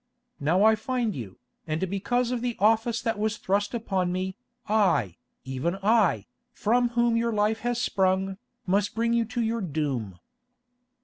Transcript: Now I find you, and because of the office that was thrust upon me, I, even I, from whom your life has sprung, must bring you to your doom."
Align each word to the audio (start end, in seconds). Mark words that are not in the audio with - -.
Now 0.39 0.63
I 0.63 0.73
find 0.73 1.15
you, 1.15 1.37
and 1.67 1.87
because 1.87 2.31
of 2.31 2.41
the 2.41 2.55
office 2.57 3.03
that 3.03 3.19
was 3.19 3.37
thrust 3.37 3.75
upon 3.75 4.11
me, 4.11 4.35
I, 4.67 5.17
even 5.43 5.75
I, 5.83 6.25
from 6.51 6.89
whom 6.97 7.15
your 7.15 7.31
life 7.31 7.59
has 7.59 7.79
sprung, 7.79 8.37
must 8.65 8.95
bring 8.95 9.13
you 9.13 9.25
to 9.25 9.41
your 9.43 9.61
doom." 9.61 10.17